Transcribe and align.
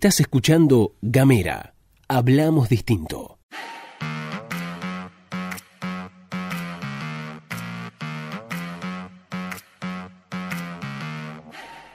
Estás 0.00 0.18
escuchando 0.20 0.94
Gamera. 1.02 1.74
Hablamos 2.08 2.70
distinto. 2.70 3.38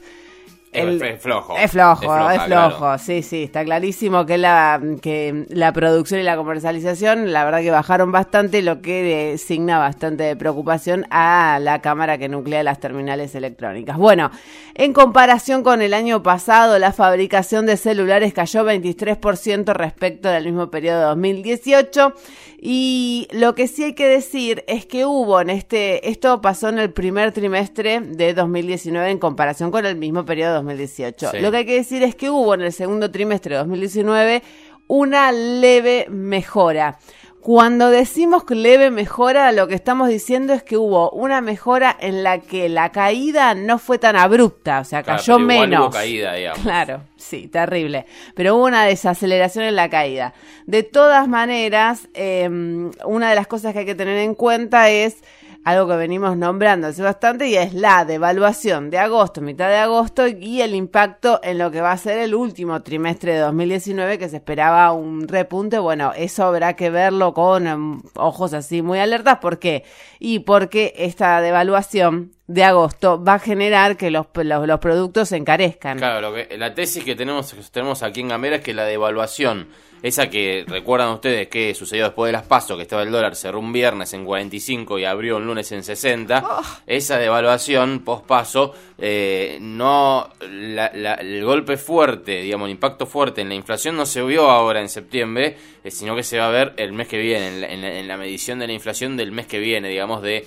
es 0.71 1.21
flojo. 1.21 1.57
Es 1.57 1.71
flojo, 1.71 2.29
es, 2.29 2.41
flojo. 2.43 2.97
Sí, 2.99 3.23
sí, 3.23 3.43
está 3.43 3.63
clarísimo 3.63 4.25
que 4.25 4.37
la, 4.37 4.79
que 5.01 5.45
la 5.49 5.73
producción 5.73 6.19
y 6.19 6.23
la 6.23 6.35
comercialización, 6.35 7.33
la 7.33 7.43
verdad 7.43 7.61
que 7.61 7.71
bajaron 7.71 8.11
bastante, 8.11 8.61
lo 8.61 8.81
que 8.81 9.31
designa 9.31 9.79
bastante 9.79 10.23
de 10.23 10.35
preocupación 10.35 11.05
a 11.09 11.59
la 11.59 11.81
cámara 11.81 12.17
que 12.17 12.29
nuclea 12.29 12.61
las 12.63 12.79
terminales 12.79 13.33
electrónicas. 13.33 13.97
Bueno, 13.97 14.29
en 14.75 14.93
comparación 14.93 15.63
con 15.63 15.81
el 15.81 15.93
año 15.93 16.21
pasado, 16.21 16.77
la 16.77 16.93
fabricación 16.93 17.65
de 17.65 17.75
celulares 17.75 18.33
cayó 18.33 18.63
23% 18.63 19.73
respecto 19.73 20.29
del 20.29 20.45
mismo 20.45 20.69
periodo 20.69 20.99
de 20.99 21.05
2018 21.05 22.13
y 22.61 23.27
lo 23.31 23.55
que 23.55 23.67
sí 23.67 23.85
hay 23.85 23.93
que 23.93 24.05
decir 24.05 24.65
es 24.67 24.85
que 24.85 25.05
hubo 25.05 25.39
en 25.39 25.49
este, 25.49 26.09
esto 26.09 26.41
pasó 26.41 26.67
en 26.67 26.77
el 26.77 26.91
primer 26.91 27.31
trimestre 27.31 28.01
de 28.01 28.33
2019 28.33 29.11
en 29.11 29.17
comparación 29.17 29.71
con 29.71 29.85
el 29.85 29.95
mismo 29.95 30.25
periodo 30.25 30.58
de 30.59 30.73
2018. 30.73 31.39
Lo 31.39 31.51
que 31.51 31.57
hay 31.57 31.65
que 31.65 31.75
decir 31.75 32.03
es 32.03 32.15
que 32.15 32.29
hubo 32.29 32.53
en 32.53 32.61
el 32.61 32.73
segundo 32.73 33.11
trimestre 33.11 33.55
de 33.55 33.59
2019 33.59 34.43
una 34.87 35.31
leve 35.31 36.07
mejora. 36.09 36.97
Cuando 37.41 37.89
decimos 37.89 38.43
leve 38.49 38.91
mejora, 38.91 39.53
lo 39.53 39.67
que 39.69 39.73
estamos 39.73 40.09
diciendo 40.09 40.51
es 40.51 40.61
que 40.61 40.75
hubo 40.75 41.09
una 41.11 41.39
mejora 41.39 41.95
en 41.97 42.21
la 42.21 42.39
que 42.39 42.67
la 42.67 42.91
caída 42.91 43.55
no 43.55 43.79
fue 43.79 43.97
tan 43.97 44.17
abrupta, 44.17 44.81
o 44.81 44.83
sea, 44.83 45.03
cayó 45.03 45.39
menos. 45.39 45.85
Hubo 45.85 45.89
caída, 45.89 46.33
digamos. 46.33 46.59
Claro, 46.59 47.03
sí, 47.15 47.47
terrible. 47.47 48.05
Pero 48.35 48.55
hubo 48.55 48.65
una 48.65 48.83
desaceleración 48.83 49.63
en 49.63 49.77
la 49.77 49.89
caída. 49.89 50.33
De 50.65 50.83
todas 50.83 51.29
maneras, 51.29 52.09
em, 52.13 52.91
una 53.05 53.29
de 53.29 53.35
las 53.35 53.47
cosas 53.47 53.71
que 53.71 53.79
hay 53.79 53.85
que 53.85 53.95
tener 53.95 54.17
en 54.17 54.35
cuenta 54.35 54.89
es 54.89 55.23
algo 55.63 55.87
que 55.87 55.95
venimos 55.95 56.37
nombrando 56.37 56.87
hace 56.87 57.01
bastante 57.03 57.47
y 57.47 57.55
es 57.55 57.73
la 57.73 58.05
devaluación 58.05 58.89
de 58.89 58.97
agosto, 58.97 59.41
mitad 59.41 59.67
de 59.67 59.77
agosto 59.77 60.27
y 60.27 60.61
el 60.61 60.73
impacto 60.73 61.39
en 61.43 61.57
lo 61.57 61.69
que 61.71 61.81
va 61.81 61.91
a 61.91 61.97
ser 61.97 62.19
el 62.19 62.33
último 62.33 62.81
trimestre 62.81 63.33
de 63.33 63.39
2019 63.39 64.17
que 64.17 64.29
se 64.29 64.37
esperaba 64.37 64.91
un 64.91 65.27
repunte. 65.27 65.79
Bueno, 65.79 66.13
eso 66.15 66.45
habrá 66.45 66.75
que 66.75 66.89
verlo 66.89 67.33
con 67.33 67.67
em, 67.67 68.01
ojos 68.15 68.53
así 68.53 68.81
muy 68.81 68.99
alertas. 68.99 69.39
¿Por 69.39 69.59
qué? 69.59 69.83
Y 70.19 70.39
porque 70.39 70.93
esta 70.97 71.41
devaluación 71.41 72.31
de 72.49 72.63
agosto 72.63 73.23
va 73.23 73.35
a 73.35 73.39
generar 73.39 73.95
que 73.95 74.09
los, 74.09 74.25
los, 74.33 74.79
productos 74.79 75.29
se 75.29 75.37
encarezcan. 75.37 75.99
Claro, 75.99 76.19
lo 76.19 76.33
que, 76.33 76.57
la 76.57 76.73
tesis 76.73 77.03
que 77.03 77.15
tenemos, 77.15 77.53
que 77.53 77.61
tenemos 77.71 78.01
aquí 78.01 78.21
en 78.21 78.29
Gamera 78.29 78.55
es 78.55 78.63
que 78.63 78.73
la 78.73 78.85
devaluación 78.85 79.67
esa 80.01 80.29
que 80.29 80.63
recuerdan 80.67 81.09
ustedes 81.09 81.49
que 81.49 81.73
sucedió 81.73 82.05
después 82.05 82.29
de 82.29 82.33
las 82.33 82.43
pasos, 82.43 82.77
que 82.77 82.83
estaba 82.83 83.03
el 83.03 83.11
dólar, 83.11 83.35
cerró 83.35 83.59
un 83.59 83.73
viernes 83.73 84.13
en 84.13 84.23
45 84.23 84.97
y 84.97 85.05
abrió 85.05 85.37
un 85.37 85.45
lunes 85.45 85.71
en 85.73 85.83
60. 85.83 86.43
Esa 86.87 87.17
devaluación 87.17 87.99
post 87.99 88.25
paso, 88.25 88.73
eh, 88.97 89.57
no, 89.59 90.29
el 90.41 91.43
golpe 91.43 91.75
fuerte, 91.75 92.41
digamos, 92.41 92.67
el 92.67 92.71
impacto 92.71 93.05
fuerte 93.05 93.41
en 93.41 93.49
la 93.49 93.55
inflación 93.55 93.97
no 93.97 94.05
se 94.05 94.21
vio 94.21 94.49
ahora 94.49 94.79
en 94.79 94.89
septiembre, 94.89 95.57
sino 95.85 96.15
que 96.15 96.23
se 96.23 96.37
va 96.37 96.47
a 96.47 96.51
ver 96.51 96.73
el 96.77 96.93
mes 96.93 97.07
que 97.07 97.17
viene, 97.17 97.47
en 97.73 98.07
la, 98.07 98.17
medición 98.17 98.59
de 98.59 98.67
la 98.67 98.73
inflación 98.73 99.17
del 99.17 99.31
mes 99.31 99.47
que 99.47 99.59
viene, 99.59 99.89
digamos, 99.89 100.21
de 100.21 100.45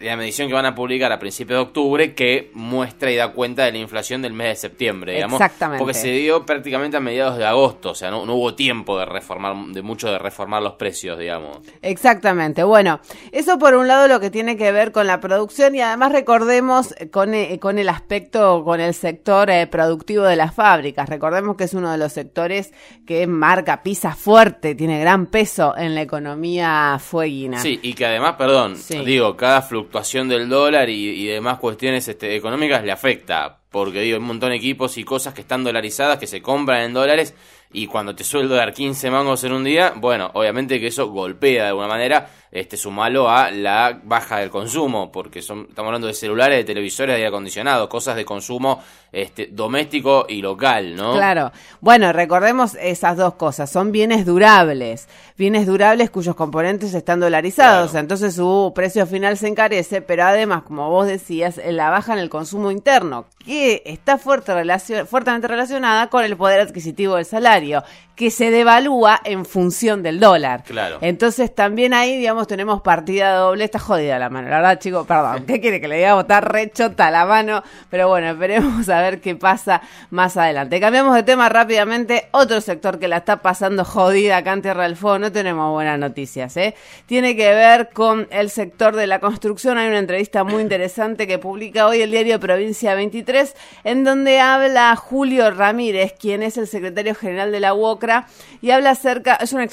la 0.00 0.16
medición 0.16 0.48
que 0.48 0.54
van 0.54 0.66
a 0.66 0.74
publicar 0.74 1.12
a 1.12 1.18
principios 1.18 1.58
de 1.58 1.62
octubre 1.62 2.14
que 2.14 2.50
muestra 2.54 3.10
y 3.10 3.16
da 3.16 3.32
cuenta 3.32 3.64
de 3.64 3.72
la 3.72 3.78
inflación 3.78 4.22
del 4.22 4.32
mes 4.32 4.48
de 4.48 4.56
septiembre, 4.56 5.14
digamos. 5.14 5.40
Exactamente. 5.40 5.78
Porque 5.78 5.94
se 5.94 6.10
dio 6.10 6.44
prácticamente 6.44 6.96
a 6.96 7.00
mediados 7.00 7.38
de 7.38 7.46
agosto, 7.46 7.90
o 7.90 7.94
sea, 7.94 8.10
no, 8.10 8.22
hubo 8.22 8.54
tiempo 8.54 8.98
de 8.98 9.06
reformar, 9.06 9.56
de 9.68 9.82
mucho 9.82 10.10
de 10.10 10.18
reformar 10.18 10.62
los 10.62 10.74
precios, 10.74 11.18
digamos. 11.18 11.58
Exactamente. 11.82 12.62
Bueno, 12.64 13.00
eso 13.32 13.58
por 13.58 13.74
un 13.74 13.88
lado 13.88 14.08
lo 14.08 14.20
que 14.20 14.30
tiene 14.30 14.56
que 14.56 14.72
ver 14.72 14.92
con 14.92 15.06
la 15.06 15.20
producción 15.20 15.74
y 15.74 15.80
además 15.80 16.12
recordemos 16.12 16.94
con, 17.10 17.34
eh, 17.34 17.58
con 17.58 17.78
el 17.78 17.88
aspecto, 17.88 18.64
con 18.64 18.80
el 18.80 18.94
sector 18.94 19.50
eh, 19.50 19.66
productivo 19.66 20.24
de 20.24 20.36
las 20.36 20.54
fábricas. 20.54 21.08
Recordemos 21.08 21.56
que 21.56 21.64
es 21.64 21.74
uno 21.74 21.90
de 21.90 21.98
los 21.98 22.12
sectores 22.12 22.72
que 23.06 23.26
marca, 23.26 23.82
pisa 23.82 24.14
fuerte, 24.14 24.74
tiene 24.78 24.98
gran 24.98 25.26
peso 25.26 25.76
en 25.76 25.94
la 25.94 26.00
economía 26.00 26.98
fueguina. 26.98 27.60
Sí, 27.60 27.78
y 27.82 27.92
que 27.92 28.06
además, 28.06 28.36
perdón, 28.38 28.76
digo, 29.04 29.36
cada 29.36 29.60
fluctuación 29.60 30.28
del 30.28 30.48
dólar 30.48 30.88
y, 30.88 31.26
demás 31.26 31.58
cuestiones 31.58 32.08
este, 32.08 32.34
económicas 32.34 32.82
le 32.82 32.92
afecta. 32.92 33.58
Porque 33.70 34.00
digo, 34.00 34.16
hay 34.16 34.22
un 34.22 34.26
montón 34.28 34.48
de 34.48 34.56
equipos 34.56 34.96
y 34.96 35.04
cosas 35.04 35.34
que 35.34 35.42
están 35.42 35.62
dolarizadas, 35.62 36.18
que 36.18 36.26
se 36.26 36.40
compran 36.40 36.84
en 36.84 36.94
dólares, 36.94 37.34
y 37.70 37.86
cuando 37.86 38.14
te 38.14 38.24
sueldo 38.24 38.54
dar 38.54 38.72
15 38.72 39.10
mangos 39.10 39.44
en 39.44 39.52
un 39.52 39.64
día, 39.64 39.92
bueno, 39.94 40.30
obviamente 40.32 40.80
que 40.80 40.86
eso 40.86 41.08
golpea 41.08 41.64
de 41.64 41.68
alguna 41.68 41.88
manera 41.88 42.30
este, 42.50 42.76
sumalo 42.76 43.28
a 43.28 43.50
la 43.50 44.00
baja 44.02 44.38
del 44.38 44.50
consumo, 44.50 45.12
porque 45.12 45.42
son, 45.42 45.66
estamos 45.68 45.88
hablando 45.88 46.06
de 46.06 46.14
celulares, 46.14 46.58
de 46.58 46.64
televisores, 46.64 47.12
de 47.12 47.16
aire 47.16 47.28
acondicionado, 47.28 47.88
cosas 47.88 48.16
de 48.16 48.24
consumo 48.24 48.82
este, 49.12 49.48
doméstico 49.50 50.26
y 50.28 50.42
local, 50.42 50.94
¿no? 50.94 51.14
Claro. 51.14 51.52
Bueno, 51.80 52.12
recordemos 52.12 52.74
esas 52.74 53.16
dos 53.16 53.34
cosas. 53.34 53.70
Son 53.70 53.92
bienes 53.92 54.26
durables. 54.26 55.08
Bienes 55.36 55.66
durables 55.66 56.10
cuyos 56.10 56.34
componentes 56.34 56.94
están 56.94 57.20
dolarizados. 57.20 57.94
Entonces 57.94 58.34
su 58.34 58.72
precio 58.74 59.06
final 59.06 59.36
se 59.36 59.48
encarece, 59.48 60.02
pero 60.02 60.24
además, 60.24 60.62
como 60.62 60.90
vos 60.90 61.06
decías, 61.06 61.60
la 61.64 61.90
baja 61.90 62.12
en 62.12 62.18
el 62.18 62.28
consumo 62.28 62.70
interno, 62.70 63.26
que 63.44 63.82
está 63.86 64.18
fuerte 64.18 64.52
fuertemente 65.06 65.48
relacionada 65.48 66.08
con 66.08 66.24
el 66.24 66.36
poder 66.36 66.60
adquisitivo 66.60 67.16
del 67.16 67.24
salario, 67.24 67.82
que 68.18 68.32
se 68.32 68.50
devalúa 68.50 69.20
en 69.22 69.44
función 69.44 70.02
del 70.02 70.18
dólar. 70.18 70.64
Claro. 70.64 70.98
Entonces 71.02 71.54
también 71.54 71.94
ahí, 71.94 72.18
digamos, 72.18 72.48
tenemos 72.48 72.82
partida 72.82 73.32
doble. 73.36 73.62
Está 73.62 73.78
jodida 73.78 74.18
la 74.18 74.28
mano, 74.28 74.48
la 74.48 74.56
verdad, 74.56 74.80
chicos, 74.80 75.06
perdón. 75.06 75.44
¿Qué 75.46 75.60
quiere 75.60 75.80
que 75.80 75.86
le 75.86 75.98
diga? 75.98 76.18
Está 76.18 76.40
rechota 76.40 77.12
la 77.12 77.26
mano. 77.26 77.62
Pero 77.88 78.08
bueno, 78.08 78.30
esperemos 78.30 78.88
a 78.88 79.00
ver 79.00 79.20
qué 79.20 79.36
pasa 79.36 79.82
más 80.10 80.36
adelante. 80.36 80.80
Cambiamos 80.80 81.14
de 81.14 81.22
tema 81.22 81.48
rápidamente. 81.48 82.26
Otro 82.32 82.60
sector 82.60 82.98
que 82.98 83.06
la 83.06 83.18
está 83.18 83.40
pasando 83.40 83.84
jodida 83.84 84.38
acá 84.38 84.52
en 84.52 84.62
Tierra 84.62 84.82
del 84.82 84.96
Fuego. 84.96 85.20
No 85.20 85.30
tenemos 85.30 85.70
buenas 85.70 86.00
noticias, 86.00 86.56
¿eh? 86.56 86.74
Tiene 87.06 87.36
que 87.36 87.54
ver 87.54 87.90
con 87.90 88.26
el 88.32 88.50
sector 88.50 88.96
de 88.96 89.06
la 89.06 89.20
construcción. 89.20 89.78
Hay 89.78 89.86
una 89.86 90.00
entrevista 90.00 90.42
muy 90.42 90.60
interesante 90.60 91.28
que 91.28 91.38
publica 91.38 91.86
hoy 91.86 92.02
el 92.02 92.10
diario 92.10 92.40
Provincia 92.40 92.96
23, 92.96 93.54
en 93.84 94.02
donde 94.02 94.40
habla 94.40 94.96
Julio 94.96 95.52
Ramírez, 95.52 96.14
quien 96.18 96.42
es 96.42 96.56
el 96.58 96.66
secretario 96.66 97.14
general 97.14 97.52
de 97.52 97.60
la 97.60 97.74
UOCRA 97.74 98.07
Y 98.60 98.70
habla 98.70 98.90
acerca, 98.90 99.36
es 99.36 99.52
una, 99.52 99.66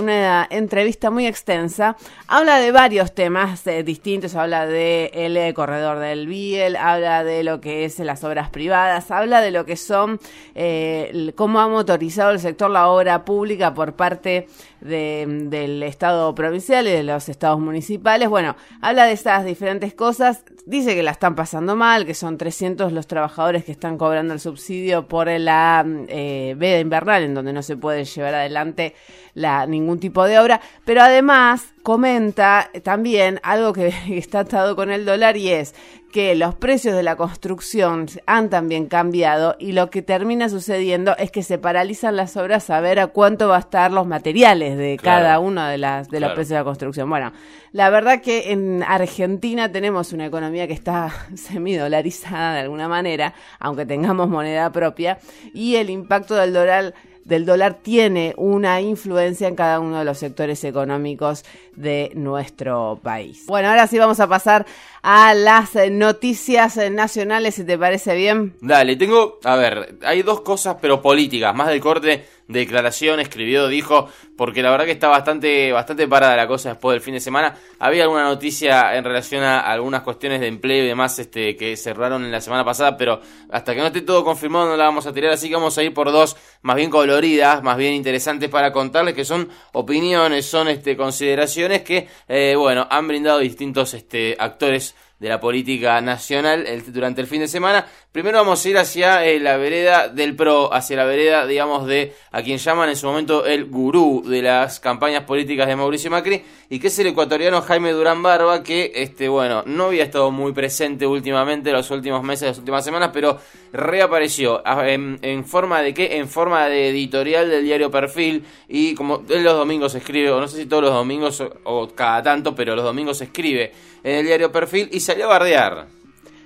una 0.00 0.46
entrevista 0.50 1.10
muy 1.10 1.26
extensa, 1.26 1.96
habla 2.26 2.58
de 2.58 2.72
varios 2.72 3.14
temas 3.14 3.66
eh, 3.66 3.82
distintos, 3.82 4.34
habla 4.34 4.66
de 4.66 5.10
eh, 5.12 5.54
corredor 5.54 5.98
del 5.98 6.26
Biel, 6.26 6.76
habla 6.76 7.24
de 7.24 7.42
lo 7.42 7.60
que 7.60 7.84
es 7.84 7.98
las 7.98 8.22
obras 8.24 8.50
privadas, 8.50 9.10
habla 9.10 9.40
de 9.40 9.50
lo 9.50 9.64
que 9.64 9.76
son, 9.76 10.20
eh, 10.54 11.32
cómo 11.34 11.60
ha 11.60 11.68
motorizado 11.68 12.30
el 12.30 12.40
sector 12.40 12.70
la 12.70 12.88
obra 12.88 13.24
pública 13.24 13.74
por 13.74 13.94
parte 13.94 14.48
del 14.80 15.82
Estado 15.82 16.34
provincial 16.34 16.86
y 16.86 16.90
de 16.90 17.02
los 17.02 17.28
estados 17.28 17.58
municipales. 17.58 18.28
Bueno, 18.28 18.56
habla 18.80 19.06
de 19.06 19.12
estas 19.12 19.44
diferentes 19.44 19.94
cosas, 19.94 20.44
dice 20.66 20.94
que 20.94 21.02
la 21.02 21.10
están 21.10 21.34
pasando 21.34 21.74
mal, 21.74 22.06
que 22.06 22.14
son 22.14 22.38
300 22.38 22.92
los 22.92 23.06
trabajadores 23.06 23.64
que 23.64 23.72
están 23.72 23.98
cobrando 23.98 24.34
el 24.34 24.40
subsidio 24.40 25.08
por 25.08 25.28
la 25.28 25.84
eh, 26.08 26.54
veda 26.56 26.80
invernal, 26.80 27.22
en 27.22 27.34
donde 27.34 27.52
no 27.52 27.62
se 27.62 27.76
puede 27.78 28.04
llevar 28.04 28.34
adelante 28.34 28.94
la, 29.34 29.66
ningún 29.66 30.00
tipo 30.00 30.24
de 30.24 30.38
obra, 30.38 30.60
pero 30.84 31.02
además 31.02 31.72
comenta 31.82 32.70
también 32.82 33.40
algo 33.42 33.72
que 33.72 33.92
está 34.08 34.40
atado 34.40 34.76
con 34.76 34.90
el 34.90 35.04
dólar 35.04 35.36
y 35.36 35.50
es 35.50 35.74
que 36.12 36.34
los 36.34 36.54
precios 36.54 36.96
de 36.96 37.02
la 37.02 37.16
construcción 37.16 38.06
han 38.26 38.48
también 38.48 38.86
cambiado 38.86 39.56
y 39.58 39.72
lo 39.72 39.90
que 39.90 40.00
termina 40.02 40.48
sucediendo 40.48 41.14
es 41.18 41.30
que 41.30 41.42
se 41.42 41.58
paralizan 41.58 42.16
las 42.16 42.36
obras 42.36 42.70
a 42.70 42.80
ver 42.80 42.98
a 42.98 43.08
cuánto 43.08 43.48
va 43.48 43.56
a 43.56 43.60
estar 43.60 43.92
los 43.92 44.06
materiales 44.06 44.78
de 44.78 44.96
cada 45.02 45.38
uno 45.38 45.66
de, 45.66 45.76
las, 45.76 46.08
de 46.08 46.20
los 46.20 46.32
precios 46.32 46.50
de 46.50 46.56
la 46.56 46.64
construcción. 46.64 47.10
Bueno, 47.10 47.32
la 47.72 47.90
verdad 47.90 48.22
que 48.22 48.52
en 48.52 48.82
Argentina 48.82 49.70
tenemos 49.70 50.12
una 50.12 50.26
economía 50.26 50.66
que 50.66 50.72
está 50.72 51.12
semidolarizada 51.34 52.54
de 52.54 52.60
alguna 52.60 52.88
manera, 52.88 53.34
aunque 53.58 53.84
tengamos 53.84 54.28
moneda 54.28 54.72
propia, 54.72 55.18
y 55.52 55.76
el 55.76 55.90
impacto 55.90 56.34
del 56.36 56.54
dólar 56.54 56.94
del 57.28 57.44
dólar 57.44 57.74
tiene 57.82 58.32
una 58.38 58.80
influencia 58.80 59.48
en 59.48 59.54
cada 59.54 59.80
uno 59.80 59.98
de 59.98 60.04
los 60.04 60.18
sectores 60.18 60.64
económicos 60.64 61.44
de 61.76 62.10
nuestro 62.14 62.98
país. 63.02 63.44
Bueno, 63.46 63.68
ahora 63.68 63.86
sí 63.86 63.98
vamos 63.98 64.18
a 64.18 64.26
pasar 64.26 64.64
a 65.02 65.34
las 65.34 65.74
noticias 65.90 66.78
nacionales, 66.90 67.54
si 67.54 67.64
te 67.64 67.76
parece 67.76 68.14
bien. 68.16 68.54
Dale, 68.62 68.96
tengo, 68.96 69.38
a 69.44 69.56
ver, 69.56 69.98
hay 70.02 70.22
dos 70.22 70.40
cosas, 70.40 70.78
pero 70.80 71.02
políticas, 71.02 71.54
más 71.54 71.68
del 71.68 71.80
corte 71.80 72.24
declaración, 72.48 73.20
escribió, 73.20 73.68
dijo, 73.68 74.08
porque 74.36 74.62
la 74.62 74.70
verdad 74.70 74.86
que 74.86 74.92
está 74.92 75.08
bastante, 75.08 75.70
bastante 75.70 76.08
parada 76.08 76.34
la 76.36 76.48
cosa 76.48 76.70
después 76.70 76.94
del 76.94 77.02
fin 77.02 77.14
de 77.14 77.20
semana. 77.20 77.56
Había 77.78 78.04
alguna 78.04 78.24
noticia 78.24 78.96
en 78.96 79.04
relación 79.04 79.44
a 79.44 79.60
algunas 79.60 80.02
cuestiones 80.02 80.40
de 80.40 80.48
empleo 80.48 80.84
y 80.84 80.88
demás 80.88 81.18
este, 81.18 81.56
que 81.56 81.76
cerraron 81.76 82.24
en 82.24 82.32
la 82.32 82.40
semana 82.40 82.64
pasada, 82.64 82.96
pero 82.96 83.20
hasta 83.50 83.74
que 83.74 83.80
no 83.80 83.86
esté 83.86 84.00
todo 84.00 84.24
confirmado 84.24 84.66
no 84.66 84.76
la 84.76 84.84
vamos 84.84 85.06
a 85.06 85.12
tirar, 85.12 85.32
así 85.32 85.48
que 85.48 85.54
vamos 85.54 85.76
a 85.76 85.82
ir 85.82 85.92
por 85.92 86.10
dos 86.10 86.36
más 86.62 86.76
bien 86.76 86.90
coloridas, 86.90 87.62
más 87.62 87.76
bien 87.76 87.94
interesantes 87.94 88.48
para 88.48 88.72
contarles, 88.72 89.14
que 89.14 89.24
son 89.24 89.48
opiniones, 89.72 90.46
son 90.46 90.68
este, 90.68 90.96
consideraciones 90.96 91.82
que, 91.82 92.08
eh, 92.28 92.54
bueno, 92.56 92.86
han 92.90 93.06
brindado 93.06 93.38
distintos 93.38 93.94
este, 93.94 94.36
actores 94.38 94.94
de 95.18 95.28
la 95.28 95.40
política 95.40 96.00
nacional 96.00 96.66
durante 96.88 97.20
el 97.20 97.26
fin 97.26 97.40
de 97.40 97.48
semana. 97.48 97.86
Primero 98.12 98.38
vamos 98.38 98.64
a 98.64 98.68
ir 98.68 98.78
hacia 98.78 99.24
eh, 99.26 99.38
la 99.38 99.56
vereda 99.56 100.08
del 100.08 100.34
PRO, 100.34 100.72
hacia 100.72 100.96
la 100.96 101.04
vereda, 101.04 101.46
digamos, 101.46 101.86
de 101.86 102.14
a 102.30 102.42
quien 102.42 102.58
llaman 102.58 102.88
en 102.88 102.96
su 102.96 103.06
momento 103.06 103.44
el 103.44 103.66
gurú 103.66 104.22
de 104.26 104.42
las 104.42 104.80
campañas 104.80 105.24
políticas 105.24 105.66
de 105.66 105.76
Mauricio 105.76 106.10
Macri, 106.10 106.42
y 106.70 106.78
que 106.78 106.86
es 106.86 106.98
el 106.98 107.08
ecuatoriano 107.08 107.60
Jaime 107.62 107.92
Durán 107.92 108.22
Barba, 108.22 108.62
que, 108.62 108.92
este, 108.94 109.28
bueno, 109.28 109.62
no 109.66 109.86
había 109.86 110.04
estado 110.04 110.30
muy 110.30 110.52
presente 110.52 111.06
últimamente, 111.06 111.70
los 111.72 111.90
últimos 111.90 112.22
meses, 112.22 112.48
las 112.48 112.58
últimas 112.58 112.84
semanas, 112.84 113.10
pero 113.12 113.38
reapareció. 113.72 114.62
¿En, 114.66 115.18
en 115.22 115.44
forma 115.44 115.82
de 115.82 115.94
qué? 115.94 116.16
En 116.16 116.28
forma 116.28 116.66
de 116.66 116.88
editorial 116.88 117.50
del 117.50 117.64
diario 117.64 117.90
Perfil, 117.90 118.44
y 118.68 118.94
como 118.94 119.22
él 119.28 119.44
los 119.44 119.54
domingos 119.54 119.94
escribe, 119.94 120.30
o 120.30 120.40
no 120.40 120.48
sé 120.48 120.58
si 120.58 120.66
todos 120.66 120.84
los 120.84 120.92
domingos 120.92 121.40
o, 121.40 121.52
o 121.64 121.88
cada 121.88 122.22
tanto, 122.22 122.54
pero 122.54 122.74
los 122.74 122.84
domingos 122.84 123.20
escribe 123.20 123.72
en 124.02 124.16
el 124.16 124.26
diario 124.26 124.50
Perfil 124.52 124.88
y 124.92 125.00
salió 125.08 125.24
a 125.24 125.28
bardear. 125.28 125.86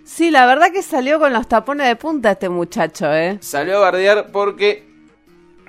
Sí, 0.04 0.30
la 0.30 0.46
verdad 0.46 0.72
que 0.72 0.82
salió 0.82 1.18
con 1.18 1.32
los 1.32 1.48
tapones 1.48 1.88
de 1.88 1.96
punta 1.96 2.32
este 2.32 2.48
muchacho, 2.48 3.12
¿eh? 3.12 3.38
Salió 3.40 3.78
a 3.78 3.80
bardear 3.80 4.30
porque 4.30 4.84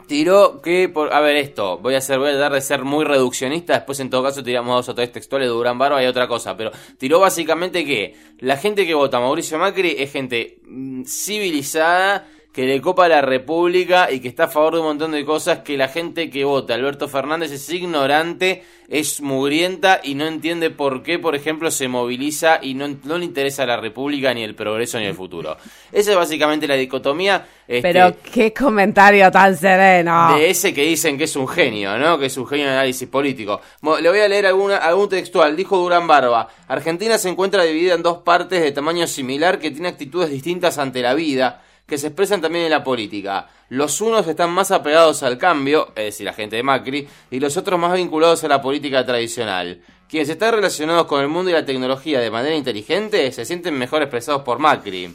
tiró 0.07 0.61
que 0.61 0.89
por 0.89 1.11
a 1.11 1.19
ver 1.21 1.37
esto 1.37 1.77
voy 1.77 1.95
a 1.95 1.99
hacer 1.99 2.19
voy 2.19 2.31
a 2.31 2.35
dar 2.35 2.51
de 2.51 2.61
ser 2.61 2.83
muy 2.83 3.05
reduccionista 3.05 3.73
después 3.73 4.01
en 4.01 4.09
todo 4.09 4.21
caso 4.21 4.43
tiramos 4.43 4.75
dos 4.75 4.89
o 4.89 4.95
tres 4.95 5.13
textuales 5.13 5.47
de 5.47 5.53
Durán 5.53 5.77
Barba 5.77 6.03
y 6.03 6.07
otra 6.07 6.27
cosa 6.27 6.57
pero 6.57 6.71
tiró 6.97 7.21
básicamente 7.21 7.85
que 7.85 8.13
la 8.39 8.57
gente 8.57 8.85
que 8.85 8.93
vota 8.93 9.15
a 9.15 9.21
Mauricio 9.21 9.57
Macri 9.57 9.95
es 9.97 10.11
gente 10.11 10.59
mm, 10.67 11.03
civilizada 11.05 12.27
que 12.53 12.67
le 12.67 12.79
copa 12.81 13.07
la 13.07 13.21
República 13.21 14.11
y 14.11 14.19
que 14.19 14.27
está 14.27 14.43
a 14.43 14.47
favor 14.47 14.75
de 14.75 14.79
un 14.81 14.85
montón 14.85 15.11
de 15.11 15.25
cosas 15.25 15.59
que 15.59 15.75
la 15.75 15.87
gente 15.87 16.29
que 16.29 16.45
vota 16.45 16.75
Alberto 16.75 17.07
Fernández 17.07 17.51
es 17.51 17.67
ignorante, 17.71 18.63
es 18.87 19.21
mugrienta 19.21 20.01
y 20.03 20.13
no 20.13 20.27
entiende 20.27 20.69
por 20.69 21.01
qué, 21.01 21.17
por 21.17 21.33
ejemplo, 21.33 21.71
se 21.71 21.87
moviliza 21.87 22.59
y 22.61 22.75
no, 22.75 22.87
no 23.05 23.17
le 23.17 23.25
interesa 23.25 23.65
la 23.65 23.77
República 23.77 24.35
ni 24.35 24.43
el 24.43 24.53
progreso 24.53 24.99
ni 24.99 25.05
el 25.05 25.15
futuro. 25.15 25.57
Esa 25.91 26.11
es 26.11 26.15
básicamente 26.15 26.67
la 26.67 26.75
dicotomía. 26.75 27.43
Este, 27.67 27.81
Pero 27.81 28.13
qué 28.31 28.53
comentario 28.53 29.31
tan 29.31 29.57
sereno. 29.57 30.37
De 30.37 30.51
ese 30.51 30.75
que 30.75 30.83
dicen 30.83 31.17
que 31.17 31.23
es 31.23 31.35
un 31.35 31.47
genio, 31.47 31.97
¿no? 31.97 32.19
Que 32.19 32.27
es 32.27 32.37
un 32.37 32.45
genio 32.45 32.67
de 32.67 32.73
análisis 32.73 33.07
político. 33.07 33.61
Le 33.99 34.09
voy 34.09 34.19
a 34.19 34.27
leer 34.27 34.45
alguna, 34.45 34.77
algún 34.77 35.09
textual. 35.09 35.55
Dijo 35.55 35.77
Durán 35.77 36.05
Barba, 36.05 36.47
Argentina 36.67 37.17
se 37.17 37.29
encuentra 37.29 37.63
dividida 37.63 37.95
en 37.95 38.03
dos 38.03 38.19
partes 38.19 38.61
de 38.61 38.71
tamaño 38.71 39.07
similar 39.07 39.57
que 39.57 39.71
tiene 39.71 39.87
actitudes 39.87 40.29
distintas 40.29 40.77
ante 40.77 41.01
la 41.01 41.15
vida 41.15 41.63
que 41.85 41.97
se 41.97 42.07
expresan 42.07 42.41
también 42.41 42.65
en 42.65 42.71
la 42.71 42.83
política. 42.83 43.49
Los 43.69 43.99
unos 44.01 44.27
están 44.27 44.51
más 44.51 44.71
apegados 44.71 45.23
al 45.23 45.37
cambio, 45.37 45.89
es 45.95 46.05
decir, 46.05 46.25
la 46.25 46.33
gente 46.33 46.55
de 46.55 46.63
Macri, 46.63 47.07
y 47.31 47.39
los 47.39 47.57
otros 47.57 47.79
más 47.79 47.93
vinculados 47.93 48.43
a 48.43 48.47
la 48.47 48.61
política 48.61 49.05
tradicional. 49.05 49.81
Quienes 50.07 50.29
están 50.29 50.53
relacionados 50.53 51.07
con 51.07 51.21
el 51.21 51.27
mundo 51.27 51.49
y 51.49 51.53
la 51.53 51.65
tecnología 51.65 52.19
de 52.19 52.31
manera 52.31 52.55
inteligente 52.55 53.31
se 53.31 53.45
sienten 53.45 53.77
mejor 53.77 54.01
expresados 54.01 54.43
por 54.43 54.59
Macri. 54.59 55.13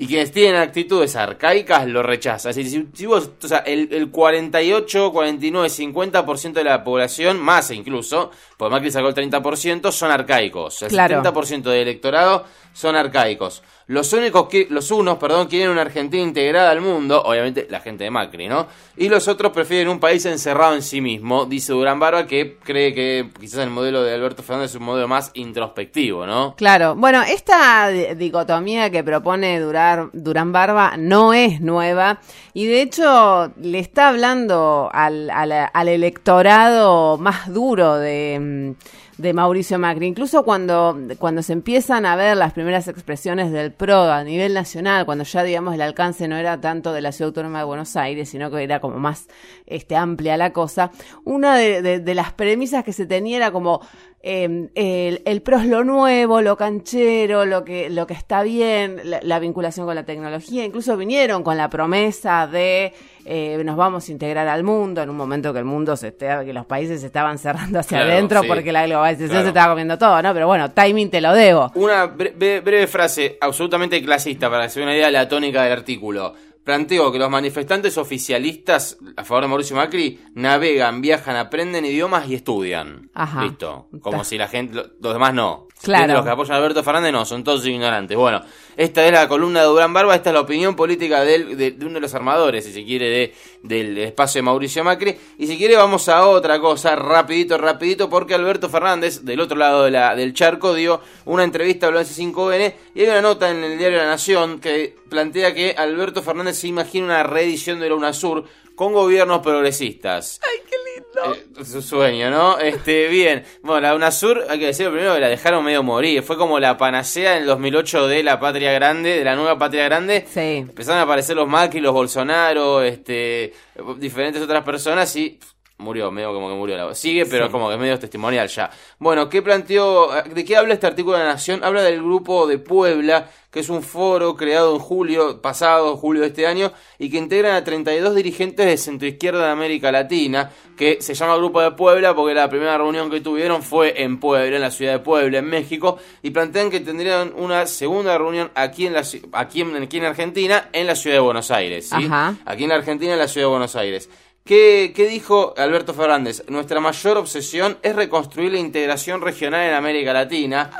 Y 0.00 0.06
quienes 0.06 0.30
tienen 0.30 0.60
actitudes 0.60 1.16
arcaicas 1.16 1.88
lo 1.88 2.04
rechazan. 2.04 2.54
si, 2.54 3.06
vos, 3.06 3.30
o 3.42 3.48
sea, 3.48 3.58
el, 3.58 3.92
el 3.92 4.12
48, 4.12 5.10
49, 5.12 5.68
50% 5.68 6.52
de 6.52 6.64
la 6.64 6.84
población, 6.84 7.40
más 7.40 7.72
incluso, 7.72 8.30
porque 8.56 8.72
Macri 8.72 8.92
sacó 8.92 9.08
el 9.08 9.14
30%, 9.14 9.90
son 9.90 10.12
arcaicos. 10.12 10.82
El 10.82 10.92
70% 10.92 11.62
del 11.62 11.80
electorado 11.80 12.44
son 12.72 12.94
arcaicos. 12.94 13.62
Los 13.88 14.12
únicos 14.12 14.48
que, 14.48 14.66
los 14.68 14.90
unos, 14.90 15.16
perdón, 15.16 15.46
quieren 15.46 15.70
una 15.70 15.80
Argentina 15.80 16.22
integrada 16.22 16.70
al 16.70 16.82
mundo, 16.82 17.22
obviamente 17.24 17.66
la 17.70 17.80
gente 17.80 18.04
de 18.04 18.10
Macri, 18.10 18.46
¿no? 18.46 18.66
Y 18.98 19.08
los 19.08 19.28
otros 19.28 19.50
prefieren 19.50 19.88
un 19.88 19.98
país 19.98 20.26
encerrado 20.26 20.74
en 20.74 20.82
sí 20.82 21.00
mismo, 21.00 21.46
dice 21.46 21.72
Durán 21.72 21.98
Barba, 21.98 22.26
que 22.26 22.58
cree 22.62 22.92
que 22.92 23.30
quizás 23.40 23.60
el 23.60 23.70
modelo 23.70 24.02
de 24.02 24.12
Alberto 24.12 24.42
Fernández 24.42 24.72
es 24.72 24.76
un 24.76 24.82
modelo 24.82 25.08
más 25.08 25.30
introspectivo, 25.32 26.26
¿no? 26.26 26.54
Claro, 26.56 26.96
bueno, 26.96 27.22
esta 27.22 27.88
dicotomía 27.88 28.90
que 28.90 29.02
propone 29.02 29.58
Durán 29.58 30.52
Barba 30.52 30.98
no 30.98 31.32
es 31.32 31.62
nueva 31.62 32.20
y 32.52 32.66
de 32.66 32.82
hecho 32.82 33.50
le 33.58 33.78
está 33.78 34.08
hablando 34.08 34.90
al, 34.92 35.30
al 35.30 35.88
electorado 35.88 37.16
más 37.16 37.50
duro 37.50 37.96
de 37.96 38.74
de 39.18 39.32
Mauricio 39.34 39.78
Macri. 39.78 40.06
Incluso 40.06 40.44
cuando, 40.44 40.96
cuando 41.18 41.42
se 41.42 41.52
empiezan 41.52 42.06
a 42.06 42.16
ver 42.16 42.36
las 42.36 42.52
primeras 42.52 42.88
expresiones 42.88 43.52
del 43.52 43.72
PRO 43.72 44.10
a 44.10 44.24
nivel 44.24 44.54
nacional, 44.54 45.04
cuando 45.04 45.24
ya 45.24 45.42
digamos 45.42 45.74
el 45.74 45.82
alcance 45.82 46.26
no 46.28 46.36
era 46.36 46.60
tanto 46.60 46.92
de 46.92 47.02
la 47.02 47.12
Ciudad 47.12 47.28
Autónoma 47.28 47.58
de 47.58 47.64
Buenos 47.64 47.96
Aires, 47.96 48.30
sino 48.30 48.50
que 48.50 48.62
era 48.62 48.80
como 48.80 48.98
más 48.98 49.28
este, 49.66 49.96
amplia 49.96 50.36
la 50.36 50.52
cosa, 50.52 50.92
una 51.24 51.56
de, 51.56 52.00
de 52.00 52.14
las 52.14 52.32
premisas 52.32 52.84
que 52.84 52.92
se 52.92 53.06
tenía 53.06 53.36
era 53.36 53.50
como 53.50 53.80
Em, 54.20 54.68
el, 54.74 55.22
el, 55.24 55.42
PRO 55.42 55.58
es 55.58 55.66
lo 55.66 55.84
nuevo, 55.84 56.40
lo 56.40 56.56
canchero, 56.56 57.46
lo 57.46 57.64
que, 57.64 57.88
lo 57.88 58.08
que 58.08 58.14
está 58.14 58.42
bien, 58.42 59.00
la, 59.04 59.38
vinculación 59.38 59.86
con 59.86 59.94
la 59.94 60.04
tecnología. 60.04 60.64
Incluso 60.64 60.96
vinieron 60.96 61.44
con 61.44 61.56
la 61.56 61.70
promesa 61.70 62.48
de 62.48 62.92
eh, 63.30 63.62
nos 63.62 63.76
vamos 63.76 64.08
a 64.08 64.12
integrar 64.12 64.48
al 64.48 64.64
mundo 64.64 65.02
en 65.02 65.10
un 65.10 65.16
momento 65.16 65.52
que 65.52 65.58
el 65.58 65.66
mundo 65.66 65.96
se 65.96 66.08
esté, 66.08 66.28
que 66.46 66.52
los 66.54 66.64
países 66.64 67.02
se 67.02 67.08
estaban 67.08 67.36
cerrando 67.38 67.78
hacia 67.78 68.00
adentro 68.00 68.42
porque 68.44 68.72
la 68.72 68.86
globalización 68.86 69.42
se 69.42 69.48
estaba 69.48 69.72
comiendo 69.72 69.98
todo, 69.98 70.22
¿no? 70.22 70.32
Pero 70.32 70.46
bueno, 70.46 70.70
timing 70.70 71.10
te 71.10 71.20
lo 71.20 71.34
debo. 71.34 71.70
Una 71.74 72.06
breve 72.06 72.86
frase 72.86 73.36
absolutamente 73.38 74.02
clasista 74.02 74.48
para 74.48 74.64
hacer 74.64 74.82
una 74.82 74.94
idea 74.94 75.06
de 75.06 75.12
la 75.12 75.28
tónica 75.28 75.62
del 75.62 75.72
artículo 75.72 76.34
planteo 76.64 77.10
que 77.10 77.18
los 77.18 77.30
manifestantes 77.30 77.96
oficialistas 77.96 78.98
a 79.16 79.24
favor 79.24 79.44
de 79.44 79.48
Mauricio 79.48 79.74
Macri 79.74 80.20
navegan, 80.34 81.00
viajan, 81.00 81.36
aprenden 81.36 81.86
idiomas 81.86 82.28
y 82.28 82.34
estudian. 82.34 83.10
Ajá. 83.14 83.42
Listo. 83.42 83.88
Como 84.02 84.22
si 84.22 84.36
la 84.36 84.48
gente, 84.48 84.74
los 85.00 85.12
demás 85.14 85.32
no. 85.32 85.67
Claro. 85.82 86.14
Los 86.14 86.24
que 86.24 86.30
apoyan 86.30 86.54
a 86.54 86.56
Alberto 86.58 86.82
Fernández 86.82 87.12
no, 87.12 87.24
son 87.24 87.44
todos 87.44 87.64
ignorantes. 87.66 88.16
Bueno, 88.16 88.42
esta 88.76 89.06
es 89.06 89.12
la 89.12 89.28
columna 89.28 89.60
de 89.60 89.66
Durán 89.66 89.92
Barba, 89.92 90.14
esta 90.14 90.30
es 90.30 90.34
la 90.34 90.40
opinión 90.40 90.74
política 90.74 91.22
de, 91.22 91.54
de, 91.54 91.76
uno 91.84 91.94
de 91.94 92.00
los 92.00 92.14
armadores, 92.14 92.64
si 92.64 92.72
se 92.72 92.84
quiere, 92.84 93.08
de, 93.08 93.34
del 93.62 93.98
espacio 93.98 94.40
de 94.40 94.42
Mauricio 94.42 94.82
Macri. 94.82 95.16
Y 95.38 95.46
si 95.46 95.56
quiere 95.56 95.76
vamos 95.76 96.08
a 96.08 96.26
otra 96.26 96.58
cosa, 96.58 96.96
rapidito, 96.96 97.58
rapidito, 97.58 98.10
porque 98.10 98.34
Alberto 98.34 98.68
Fernández, 98.68 99.22
del 99.22 99.40
otro 99.40 99.56
lado 99.56 99.84
de 99.84 99.92
la, 99.92 100.16
del 100.16 100.34
charco, 100.34 100.74
dio 100.74 101.00
una 101.24 101.44
entrevista 101.44 101.88
a 101.88 102.00
s 102.00 102.22
5N 102.22 102.74
y 102.94 103.02
hay 103.02 103.08
una 103.08 103.22
nota 103.22 103.50
en 103.50 103.62
el 103.62 103.78
diario 103.78 103.98
La 103.98 104.06
Nación 104.06 104.60
que 104.60 104.96
plantea 105.08 105.54
que 105.54 105.74
Alberto 105.78 106.22
Fernández 106.22 106.58
se 106.58 106.68
imagina 106.68 107.06
una 107.06 107.22
reedición 107.22 107.78
de 107.78 107.88
la 107.88 107.94
UNASUR 107.94 108.44
con 108.74 108.92
gobiernos 108.92 109.40
progresistas. 109.40 110.40
¡Ay, 110.42 110.58
qué 110.68 110.76
lindo! 110.76 110.87
Eh, 111.26 111.64
su 111.64 111.82
sueño, 111.82 112.30
¿no? 112.30 112.58
Este, 112.58 113.08
bien. 113.08 113.44
Bueno, 113.62 113.80
la 113.80 113.94
UNASUR, 113.94 114.46
hay 114.48 114.58
que 114.58 114.66
decirlo 114.66 114.92
primero 114.92 115.14
que 115.14 115.20
la 115.20 115.28
dejaron 115.28 115.64
medio 115.64 115.82
morir. 115.82 116.22
Fue 116.22 116.36
como 116.36 116.58
la 116.58 116.76
panacea 116.76 117.36
en 117.36 117.42
el 117.42 117.46
2008 117.46 118.08
de 118.08 118.22
la 118.22 118.40
Patria 118.40 118.72
Grande, 118.72 119.18
de 119.18 119.24
la 119.24 119.34
nueva 119.34 119.58
Patria 119.58 119.84
Grande. 119.84 120.26
Sí. 120.32 120.58
Empezaron 120.58 121.00
a 121.00 121.02
aparecer 121.02 121.36
los 121.36 121.48
Macri, 121.48 121.80
los 121.80 121.92
Bolsonaro, 121.92 122.82
este, 122.82 123.52
diferentes 123.98 124.42
otras 124.42 124.64
personas 124.64 125.14
y 125.16 125.38
murió, 125.78 126.10
medio 126.10 126.32
como 126.32 126.48
que 126.48 126.54
murió 126.54 126.76
la 126.76 126.94
Sigue, 126.94 127.26
pero 127.26 127.50
como 127.50 127.68
que 127.68 127.74
es 127.74 127.80
medio 127.80 127.98
testimonial 127.98 128.48
ya. 128.48 128.70
Bueno, 128.98 129.28
¿qué 129.28 129.42
planteó? 129.42 130.10
¿De 130.34 130.44
qué 130.44 130.56
habla 130.56 130.74
este 130.74 130.86
artículo 130.86 131.16
de 131.16 131.24
la 131.24 131.30
Nación? 131.30 131.62
Habla 131.64 131.82
del 131.82 132.02
grupo 132.02 132.46
de 132.46 132.58
Puebla, 132.58 133.30
que 133.50 133.60
es 133.60 133.68
un 133.68 133.82
foro 133.82 134.36
creado 134.36 134.74
en 134.74 134.80
julio 134.80 135.40
pasado, 135.40 135.96
julio 135.96 136.22
de 136.22 136.28
este 136.28 136.46
año, 136.46 136.72
y 136.98 137.10
que 137.10 137.18
integran 137.18 137.54
a 137.54 137.64
32 137.64 138.14
dirigentes 138.14 138.66
de 138.66 138.76
centroizquierda 138.76 139.46
de 139.46 139.50
América 139.52 139.90
Latina, 139.90 140.50
que 140.76 141.00
se 141.00 141.14
llama 141.14 141.36
Grupo 141.36 141.60
de 141.60 141.70
Puebla 141.72 142.14
porque 142.14 142.34
la 142.34 142.50
primera 142.50 142.76
reunión 142.76 143.10
que 143.10 143.20
tuvieron 143.20 143.62
fue 143.62 144.02
en 144.02 144.20
Puebla, 144.20 144.56
en 144.56 144.62
la 144.62 144.70
ciudad 144.70 144.92
de 144.92 144.98
Puebla, 144.98 145.38
en 145.38 145.46
México, 145.46 145.98
y 146.22 146.30
plantean 146.30 146.70
que 146.70 146.80
tendrían 146.80 147.32
una 147.36 147.66
segunda 147.66 148.18
reunión 148.18 148.50
aquí 148.54 148.86
en, 148.86 148.94
la, 148.94 149.02
aquí 149.32 149.60
en, 149.60 149.76
aquí 149.76 149.96
en 149.98 150.04
Argentina, 150.04 150.68
en 150.72 150.86
la 150.86 150.94
ciudad 150.94 151.16
de 151.16 151.20
Buenos 151.20 151.50
Aires. 151.50 151.88
¿sí? 151.88 152.08
Aquí 152.44 152.64
en 152.64 152.68
la 152.68 152.74
Argentina, 152.74 153.12
en 153.12 153.18
la 153.18 153.28
ciudad 153.28 153.46
de 153.46 153.50
Buenos 153.50 153.76
Aires. 153.76 154.10
¿Qué, 154.48 155.06
dijo 155.10 155.52
Alberto 155.58 155.92
Fernández? 155.92 156.42
Nuestra 156.48 156.80
mayor 156.80 157.18
obsesión 157.18 157.76
es 157.82 157.94
reconstruir 157.94 158.52
la 158.52 158.58
integración 158.58 159.20
regional 159.20 159.68
en 159.68 159.74
América 159.74 160.14
Latina, 160.14 160.70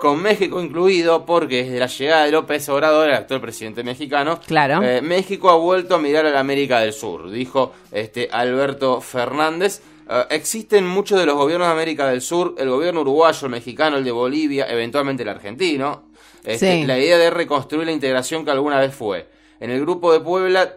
con 0.00 0.22
México 0.22 0.62
incluido, 0.62 1.26
porque 1.26 1.64
desde 1.64 1.80
la 1.80 1.88
llegada 1.88 2.24
de 2.26 2.30
López 2.30 2.68
Obrador, 2.68 3.08
el 3.08 3.16
actual 3.16 3.40
presidente 3.40 3.82
mexicano, 3.82 4.38
claro. 4.46 4.84
Eh, 4.84 5.02
México 5.02 5.50
ha 5.50 5.56
vuelto 5.56 5.96
a 5.96 5.98
mirar 5.98 6.26
a 6.26 6.30
la 6.30 6.38
América 6.38 6.78
del 6.78 6.92
Sur, 6.92 7.28
dijo 7.28 7.72
este 7.90 8.28
Alberto 8.30 9.00
Fernández. 9.00 9.82
Eh, 10.08 10.26
existen 10.30 10.86
muchos 10.86 11.18
de 11.18 11.26
los 11.26 11.34
gobiernos 11.34 11.66
de 11.66 11.72
América 11.72 12.06
del 12.06 12.20
Sur, 12.20 12.54
el 12.56 12.70
gobierno 12.70 13.00
uruguayo, 13.00 13.46
el 13.46 13.50
mexicano, 13.50 13.96
el 13.96 14.04
de 14.04 14.12
Bolivia, 14.12 14.70
eventualmente 14.70 15.24
el 15.24 15.30
argentino. 15.30 16.04
Este, 16.44 16.86
la 16.86 16.96
idea 16.96 17.18
de 17.18 17.30
reconstruir 17.30 17.84
la 17.84 17.92
integración 17.92 18.44
que 18.44 18.52
alguna 18.52 18.78
vez 18.78 18.94
fue. 18.94 19.26
En 19.58 19.72
el 19.72 19.80
grupo 19.80 20.12
de 20.12 20.20
Puebla, 20.20 20.72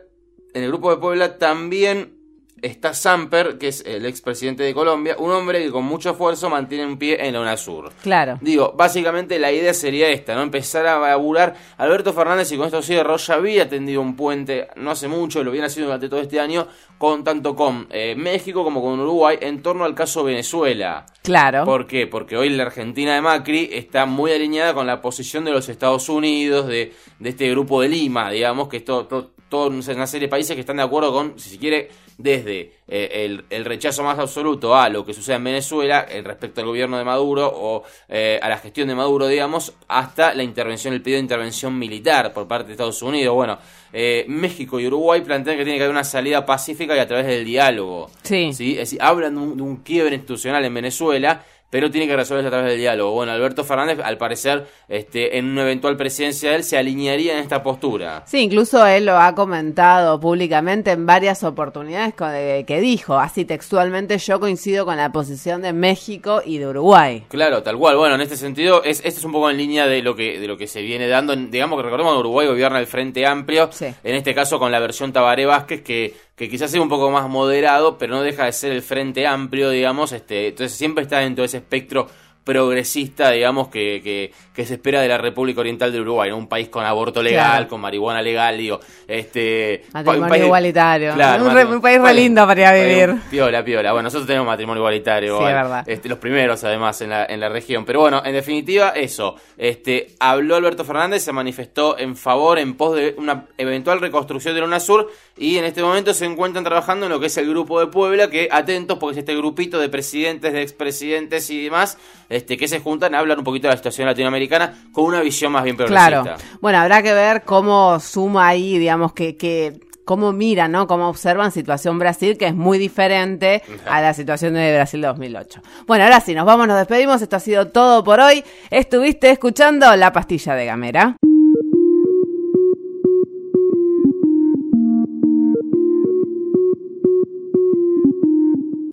en 0.56 0.64
el 0.64 0.70
grupo 0.70 0.90
de 0.90 0.98
Puebla 0.98 1.38
también 1.38 2.20
está 2.62 2.94
Samper, 2.94 3.58
que 3.58 3.70
es 3.70 3.84
el 3.86 4.06
expresidente 4.06 4.64
de 4.64 4.74
Colombia, 4.74 5.16
un 5.18 5.32
hombre 5.32 5.64
que 5.64 5.72
con 5.72 5.84
mucho 5.84 6.12
esfuerzo 6.12 6.50
mantiene 6.50 6.86
un 6.86 6.98
pie 6.98 7.26
en 7.26 7.34
la 7.34 7.42
UNASUR. 7.42 7.92
Claro. 8.02 8.38
Digo, 8.42 8.74
básicamente 8.76 9.40
la 9.40 9.52
idea 9.52 9.74
sería 9.74 10.10
esta, 10.10 10.36
¿no? 10.36 10.42
Empezar 10.42 10.86
a 10.86 11.00
laburar. 11.00 11.56
Alberto 11.78 12.14
Fernández, 12.14 12.52
y 12.52 12.58
con 12.58 12.68
esto 12.68 12.82
sigue 12.82 13.04
Rocha, 13.04 13.36
había 13.36 13.68
tendido 13.68 14.02
un 14.02 14.16
puente 14.16 14.68
no 14.76 14.92
hace 14.92 15.08
mucho, 15.08 15.44
lo 15.44 15.52
viene 15.52 15.68
haciendo 15.68 15.88
durante 15.88 16.10
todo 16.10 16.22
este 16.22 16.40
año, 16.40 16.68
con 16.98 17.24
tanto 17.24 17.56
con 17.56 17.88
eh, 17.90 18.16
México 18.16 18.64
como 18.64 18.82
con 18.82 19.00
Uruguay, 19.00 19.38
en 19.42 19.62
torno 19.62 19.86
al 19.86 19.96
caso 19.96 20.24
Venezuela. 20.24 21.06
Claro. 21.24 21.66
¿Por 21.66 21.88
qué? 21.88 22.08
Porque 22.08 22.38
hoy 22.38 22.50
la 22.50 22.64
Argentina 22.64 23.16
de 23.16 23.22
Macri 23.22 23.70
está 23.74 24.06
muy 24.06 24.32
alineada 24.32 24.74
con 24.74 24.88
la 24.88 25.02
posición 25.02 25.46
de 25.46 25.52
los 25.52 25.70
Estados 25.70 26.10
Unidos, 26.10 26.68
de, 26.68 26.94
de 27.20 27.30
este 27.30 27.50
grupo 27.50 27.82
de 27.82 27.90
Lima, 27.90 28.30
digamos, 28.30 28.68
que 28.68 28.78
es 28.78 28.86
todo 28.86 29.32
toda 29.52 29.68
una 29.68 30.08
serie 30.08 30.28
de 30.28 30.32
países 30.32 30.56
que 30.56 30.62
están 30.62 30.78
de 30.78 30.84
acuerdo 30.84 31.12
con, 31.12 31.38
si 31.38 31.50
se 31.50 31.58
quiere, 31.58 31.90
desde 32.18 32.72
eh, 32.88 33.44
el, 33.50 33.66
rechazo 33.66 34.02
más 34.02 34.18
absoluto 34.18 34.74
a 34.74 34.88
lo 34.88 35.06
que 35.06 35.14
sucede 35.14 35.36
en 35.36 35.44
Venezuela 35.44 36.08
en 36.10 36.24
respecto 36.24 36.62
al 36.62 36.68
gobierno 36.68 36.98
de 36.98 37.04
Maduro 37.04 37.52
o 37.54 37.84
eh, 38.08 38.40
a 38.42 38.48
la 38.48 38.58
gestión 38.60 38.88
de 38.88 38.96
Maduro, 38.96 39.28
digamos, 39.28 39.74
hasta 39.90 40.34
la 40.34 40.44
intervención, 40.44 40.94
el 40.94 41.02
pedido 41.02 41.18
de 41.18 41.24
intervención 41.24 41.78
militar 41.78 42.32
por 42.32 42.48
parte 42.48 42.68
de 42.68 42.72
Estados 42.74 43.02
Unidos. 43.02 43.36
Bueno, 43.36 43.60
eh, 43.92 44.24
México 44.30 44.80
y 44.80 44.88
Uruguay 44.88 45.20
plantean 45.20 45.58
que 45.58 45.66
tiene 45.66 45.78
que 45.78 45.84
haber 45.84 45.96
una 45.96 46.06
salida 46.06 46.46
pacífica 46.46 46.96
y 46.96 47.00
a 47.00 47.08
través 47.08 47.28
del 47.28 47.44
diálogo. 47.44 48.10
Sí. 48.24 48.54
¿sí? 48.54 48.72
Es 48.72 48.80
decir, 48.80 49.02
hablan 49.02 49.36
de 49.36 49.42
un, 49.42 49.58
de 49.58 49.64
un 49.64 49.78
quiebre 49.78 50.16
institucional 50.16 50.64
en 50.64 50.74
Venezuela 50.74 51.44
pero 51.72 51.90
tiene 51.90 52.06
que 52.06 52.16
resolverse 52.16 52.48
a 52.48 52.52
través 52.52 52.70
del 52.70 52.80
diálogo. 52.80 53.14
Bueno, 53.14 53.32
Alberto 53.32 53.64
Fernández, 53.64 54.00
al 54.04 54.18
parecer, 54.18 54.68
este, 54.88 55.38
en 55.38 55.46
una 55.46 55.64
eventual 55.64 55.98
presidencia 55.98 56.52
de 56.52 56.58
él, 56.58 56.64
se 56.64 56.78
alinearía 56.78 57.34
en 57.34 57.40
esta 57.40 57.64
postura. 57.64 58.24
Sí, 58.28 58.40
incluso 58.40 58.86
él 58.86 59.06
lo 59.06 59.18
ha 59.18 59.34
comentado 59.34 60.20
públicamente 60.20 60.92
en 60.92 61.06
varias 61.06 61.44
oportunidades 61.44 62.14
que 62.14 62.82
dijo, 62.82 63.18
así 63.18 63.46
textualmente, 63.46 64.18
yo 64.18 64.40
coincido 64.40 64.86
con 64.86 64.98
la 64.98 65.12
posición 65.12 65.62
de 65.62 65.72
México 65.72 66.42
y 66.46 66.58
de 66.58 66.68
Uruguay. 66.68 67.24
Claro, 67.30 67.64
tal 67.64 67.78
cual. 67.78 67.96
Bueno, 67.96 68.16
en 68.16 68.22
este 68.22 68.36
sentido, 68.36 68.84
es, 68.84 69.00
este 69.06 69.20
es 69.20 69.24
un 69.24 69.32
poco 69.32 69.50
en 69.50 69.58
línea 69.58 69.88
de 69.88 70.02
lo 70.02 70.16
que, 70.16 70.40
de 70.40 70.48
lo 70.48 70.58
que 70.58 70.68
se 70.68 70.82
viene 70.82 71.08
dando. 71.08 71.34
Digamos 71.36 71.78
que 71.78 71.84
recordemos 71.84 72.14
que 72.14 72.20
Uruguay 72.20 72.48
gobierna 72.48 72.80
el 72.80 72.88
Frente 72.88 73.26
Amplio, 73.26 73.70
en 73.80 74.16
este 74.16 74.36
caso 74.36 74.60
con 74.60 74.74
la 74.74 74.80
versión 74.80 75.14
Tabaré 75.14 75.46
Vázquez, 75.46 75.82
que 75.82 76.14
que 76.42 76.50
quizás 76.50 76.72
sea 76.72 76.82
un 76.82 76.90
poco 76.90 77.12
más 77.12 77.30
moderado, 77.30 78.00
pero 78.00 78.16
no 78.16 78.24
deja 78.24 78.46
de 78.46 78.52
ser 78.52 78.72
el 78.72 78.82
frente 78.82 79.28
amplio, 79.28 79.70
digamos, 79.70 80.12
este, 80.12 80.48
entonces 80.48 80.76
siempre 80.76 81.04
está 81.04 81.20
dentro 81.20 81.44
de 81.44 81.46
ese 81.46 81.58
espectro 81.58 82.08
progresista, 82.44 83.30
digamos, 83.32 83.68
que, 83.68 84.02
que, 84.04 84.34
que, 84.54 84.66
se 84.66 84.74
espera 84.74 85.02
de 85.02 85.08
la 85.08 85.18
República 85.18 85.62
Oriental 85.62 85.92
de 85.92 86.02
Uruguay, 86.02 86.32
un 86.32 86.48
país 86.48 86.70
con 86.70 86.84
aborto 86.84 87.22
legal, 87.22 87.68
con 87.68 87.80
marihuana 87.80 88.22
legal, 88.22 88.58
digo, 88.58 88.80
este... 89.08 89.84
Matrimonio 89.94 90.24
un 90.24 90.30
país, 90.30 90.44
igualitario. 90.46 91.14
un, 91.14 91.82
país 91.82 92.02
re 92.02 92.14
lindo 92.14 92.48
para 92.48 92.74
vivir. 92.74 93.16
Piola, 93.30 93.64
piola. 93.64 93.92
Bueno, 93.92 94.06
nosotros 94.06 94.28
tenemos 94.28 94.48
matrimonio 94.48 94.82
igualitario. 94.82 95.38
Sí, 95.38 95.44
verdad. 95.44 95.84
Este, 95.88 96.10
los 96.10 96.18
primeros, 96.18 96.64
además, 96.64 97.00
en 97.02 97.12
la, 97.12 97.26
en 97.26 97.40
la 97.40 97.50
región. 97.50 97.86
Pero 97.86 98.02
bueno, 98.02 98.22
en 98.26 98.34
definitiva, 98.34 98.90
eso. 98.90 99.36
Este, 99.58 100.16
habló 100.20 100.56
Alberto 100.56 100.84
Fernández, 100.84 101.24
se 101.24 101.32
manifestó 101.32 101.98
en 102.00 102.16
favor, 102.16 102.58
en 102.58 102.74
pos 102.74 102.96
de 102.96 103.16
una 103.18 103.46
eventual 103.58 104.02
reconstrucción 104.02 104.56
de 104.56 104.62
la 104.62 104.68
UNASUR, 104.68 105.12
y 105.38 105.58
en 105.58 105.66
este 105.66 105.82
momento 105.84 106.14
se 106.14 106.26
encuentran 106.26 106.64
trabajando 106.64 107.06
en 107.06 107.12
lo 107.12 107.20
que 107.20 107.28
es 107.28 107.38
el 107.38 107.48
Grupo 107.50 107.80
de 107.80 107.88
Puebla, 107.88 108.30
que 108.30 108.50
atentos, 108.52 108.98
porque 108.98 109.14
es 109.14 109.18
este 109.20 109.36
grupito 109.36 109.80
de 109.80 109.90
presidentes, 109.90 110.54
de 110.54 110.62
expresidentes 110.62 111.50
y 111.50 111.64
demás, 111.64 111.98
este, 112.32 112.58
que 112.58 112.68
se 112.68 112.80
juntan 112.80 113.14
a 113.14 113.20
hablar 113.20 113.38
un 113.38 113.44
poquito 113.44 113.68
de 113.68 113.74
la 113.74 113.78
situación 113.78 114.08
latinoamericana 114.08 114.74
con 114.92 115.06
una 115.06 115.22
visión 115.22 115.52
más 115.52 115.64
bien 115.64 115.76
progresista. 115.76 116.22
Claro. 116.22 116.38
Bueno, 116.62 116.80
habrá 116.80 117.04
que 117.04 117.14
ver 117.14 117.44
cómo 117.44 118.00
suma 118.00 118.48
ahí, 118.48 118.80
digamos, 118.80 119.14
que, 119.14 119.36
que 119.36 119.80
cómo 120.06 120.32
miran, 120.32 120.72
¿no? 120.72 120.88
Cómo 120.88 121.10
observan 121.10 121.52
situación 121.52 122.00
Brasil, 122.00 122.38
que 122.38 122.48
es 122.48 122.56
muy 122.56 122.78
diferente 122.78 123.62
a 123.86 124.02
la 124.02 124.14
situación 124.14 124.54
de 124.54 124.74
Brasil 124.74 125.02
2008. 125.02 125.62
Bueno, 125.88 126.06
ahora 126.06 126.22
sí, 126.22 126.34
nos 126.34 126.46
vamos, 126.46 126.68
nos 126.68 126.78
despedimos. 126.78 127.22
Esto 127.22 127.36
ha 127.36 127.40
sido 127.40 127.68
todo 127.68 128.04
por 128.04 128.20
hoy. 128.20 128.44
Estuviste 128.70 129.30
escuchando 129.30 129.96
La 129.96 130.12
Pastilla 130.12 130.56
de 130.56 130.66
Gamera. 130.66 131.18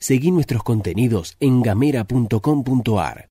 Seguí 0.01 0.31
nuestros 0.31 0.63
contenidos 0.63 1.37
en 1.39 1.61
gamera.com.ar. 1.61 3.27